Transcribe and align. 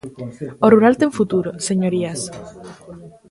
O 0.65 0.67
rural 0.73 0.95
ten 1.01 1.09
futuro, 1.19 1.49
señorías. 1.67 2.21